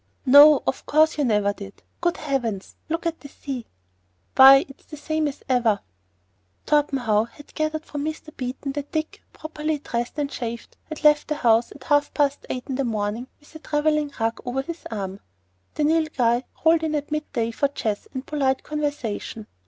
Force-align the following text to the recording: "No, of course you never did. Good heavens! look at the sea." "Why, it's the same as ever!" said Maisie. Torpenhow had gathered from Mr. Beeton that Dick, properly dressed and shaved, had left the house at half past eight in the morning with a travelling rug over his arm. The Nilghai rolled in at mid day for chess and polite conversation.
"No, 0.25 0.63
of 0.65 0.83
course 0.87 1.19
you 1.19 1.23
never 1.23 1.53
did. 1.53 1.83
Good 2.01 2.17
heavens! 2.17 2.75
look 2.89 3.05
at 3.05 3.19
the 3.19 3.27
sea." 3.27 3.67
"Why, 4.35 4.65
it's 4.67 4.85
the 4.85 4.97
same 4.97 5.27
as 5.27 5.43
ever!" 5.47 5.81
said 5.81 5.81
Maisie. 5.81 6.63
Torpenhow 6.97 7.23
had 7.25 7.53
gathered 7.53 7.85
from 7.85 8.05
Mr. 8.05 8.35
Beeton 8.35 8.71
that 8.71 8.91
Dick, 8.91 9.21
properly 9.31 9.77
dressed 9.77 10.17
and 10.17 10.31
shaved, 10.31 10.75
had 10.85 11.03
left 11.03 11.27
the 11.27 11.35
house 11.35 11.71
at 11.71 11.83
half 11.83 12.11
past 12.15 12.47
eight 12.49 12.63
in 12.65 12.77
the 12.77 12.83
morning 12.83 13.27
with 13.39 13.53
a 13.53 13.59
travelling 13.59 14.11
rug 14.19 14.39
over 14.43 14.63
his 14.63 14.87
arm. 14.89 15.19
The 15.75 15.83
Nilghai 15.83 16.45
rolled 16.65 16.81
in 16.81 16.95
at 16.95 17.11
mid 17.11 17.31
day 17.33 17.51
for 17.51 17.67
chess 17.67 18.07
and 18.11 18.25
polite 18.25 18.63
conversation. 18.63 19.45